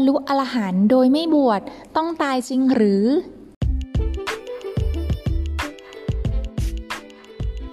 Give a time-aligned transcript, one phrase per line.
[0.00, 1.60] รรลุอรหันต์โดยไม่บวช
[1.96, 3.04] ต้องตายจริงหรือ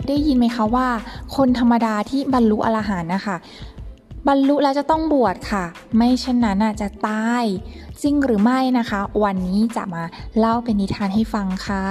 [0.08, 0.88] ได้ยินไหมคะว่า
[1.36, 3.38] คนธรรมดาที่บรรลุอรหันต์นะคะ
[4.28, 5.66] บรรลุแล้วจะต้องบวชค่ะ
[5.98, 7.44] ไม่เช่นนั้นจะตาย
[8.02, 10.04] จริงหรือไม่นะคะ วันนี้จะมา
[10.38, 11.86] เล่าเป็นนิทานให้ฟังค่ะ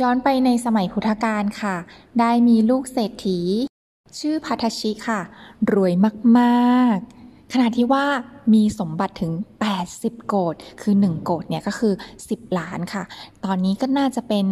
[0.00, 1.76] ย้อนไปในสมัยพุทธกาลค่ะ
[2.20, 3.40] ได้มีลูกเศรษฐี
[4.18, 5.20] ชื่อพัทชิค่ะ
[5.72, 5.92] รวย
[6.38, 8.04] มากๆ ขณะที่ว่า
[8.54, 9.32] มีสมบัติถึง
[9.80, 11.94] 80 โกดคือ 1 โกดเนี่ยก็คือ
[12.26, 13.02] 10 ล้านค่ะ
[13.44, 14.44] ตอนนี้ก็น่าจะเป็น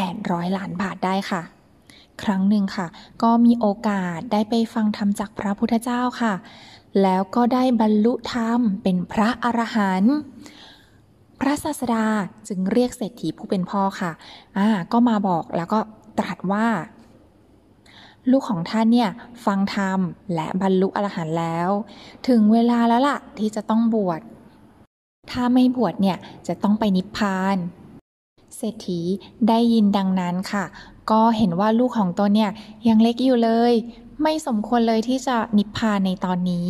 [0.00, 1.42] 800 ล้านบาทได้ค่ะ
[2.22, 2.86] ครั้งหนึ่งค่ะ
[3.22, 6.34] ก็มีโอกาสได้ไปฟังธรรมจากพระพุทธเจ้าค่ะ
[7.02, 10.16] แล้วก็ได้บรรลุธรรมเป็นพระอรหันต์
[11.40, 12.06] พระศาสดา
[12.48, 14.12] จึงเรียกเศรษฐีผู้เป็นพ่อค่ะ
[14.58, 15.78] อ่า ก็มาบอกแล้วก็
[16.18, 16.66] ตรัสว่า
[18.30, 19.10] ลูกของท่านเนี่ย
[19.44, 19.98] ฟังธรรม
[20.34, 21.68] และบรรลุอรหันต์แล้ว
[22.28, 24.20] ถึงเวลาแล้วล่ะที่จะต้องบวช
[25.30, 27.56] ถ้าไม่บวชเนี่ยจะต้องไปนิพพาน
[28.56, 29.00] เศรษฐี
[29.48, 30.64] ได้ยินดังนั้นค่ะ
[31.10, 32.50] ก็เห็นว่าลูกของตนเนี่ย
[32.88, 33.72] ยังเล็กอยู่เลย
[34.22, 36.68] ไม่สมควรเลยที่จะนิพพานในตอนนี้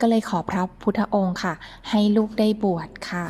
[0.00, 1.54] ก็เลยขอพระพุทธองค์ค่ะ
[1.90, 3.26] ให้ลูกได้บวชค่ะ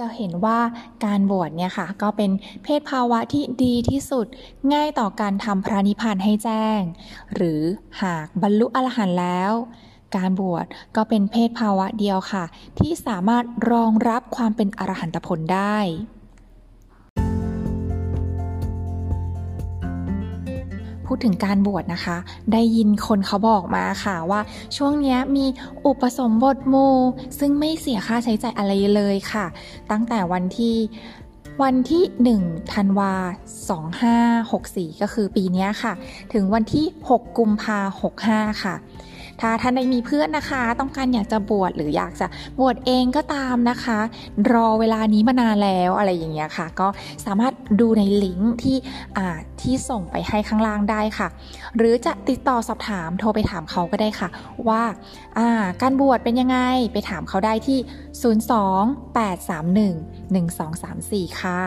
[0.00, 0.60] จะเห็นว่า
[1.04, 2.30] การบวชเนี่ยค่ะ ก็เป็น
[2.64, 4.26] เพศภาวะที่ดีที่สุด
[4.72, 6.80] ง่ายต่อการทำพระนิพพานให้แจ้ง
[7.34, 7.60] หรือ
[8.02, 9.52] หากบรรลุอรหันต์แล้ว
[10.16, 12.44] การบวชก็เป็นเพศภาวะเดียวค่ะ
[12.78, 15.78] ที่สามารถรองรับความเป็นอรหันตผลได้
[21.12, 22.16] พูดถึงการบวชนะคะ
[22.52, 24.40] ได้ยินคนเขาบอกมาค่ะว่า
[24.76, 25.46] ช่วงนี้มี
[25.86, 26.96] อุปสมบทโมู่
[27.38, 29.46] ซึ่งไม่เสียค่าใช้จ่ายอะไรเลยค่ะ
[29.90, 30.76] ตั้งแต่วันที่
[31.62, 32.04] วันที่
[32.38, 33.14] 1 ธันวา
[34.42, 35.92] 2564 ก็คือปีนี้ค่ะ
[36.32, 37.78] ถึงวันที่ 6 กุมภา
[38.20, 38.74] 65 ค่ะ
[39.40, 42.26] ถ้าท่านใดมีเพื่อนนะคะ ต้องการอยากจะบวชหรืออยากจะ
[42.60, 43.98] บวชเองก็ตามนะคะ
[44.52, 46.88] รอเวลานี้มานานแล้วอะไรอย่างเงี้ยค่ะ ก็
[47.26, 48.76] สามารถดูในลิงก์ที่
[49.16, 51.28] อ่าที่ส่งไปให้ข้างล่างได้ค่ะ
[51.76, 54.28] หรือจะติดต่อสอบถามโทรไปถามเขาก็ได้ค่ะ
[54.68, 56.58] ว่าาการบวชเป็นยังไง
[56.92, 57.78] ไปถามเขาได้ที่
[61.24, 61.60] 02-831-1234 ค่ะ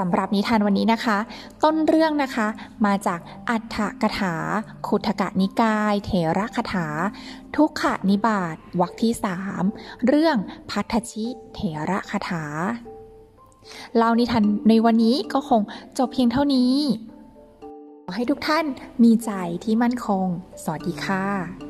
[0.00, 1.18] สำหรับนิทานวันนี้นะคะ
[1.64, 2.46] ต้นเรื่องนะคะ
[2.86, 4.34] มาจากอัฏฐกถา
[4.86, 6.86] ขุทกนิกาย เถระคถา
[7.56, 9.62] ทุกขนิบาตวรรคที่สาม
[10.06, 10.36] เรื่อง
[10.70, 12.44] พัทชิ เถระคถา
[13.96, 15.62] เล่านิทานในวันนี้ก็คง
[15.98, 16.74] จบเพียงเท่านี้
[18.04, 18.64] ขอให้ทุกท่าน
[19.02, 19.30] มีใจ
[19.64, 20.26] ที่มั่นคง
[20.62, 21.69] สวัสดีค่ะ